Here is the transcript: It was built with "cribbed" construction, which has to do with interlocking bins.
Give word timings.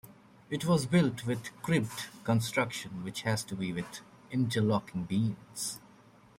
It 0.49 0.65
was 0.65 0.87
built 0.87 1.27
with 1.27 1.55
"cribbed" 1.61 2.05
construction, 2.23 3.03
which 3.03 3.21
has 3.21 3.43
to 3.43 3.53
do 3.55 3.71
with 3.75 3.99
interlocking 4.31 5.03
bins. 5.03 5.79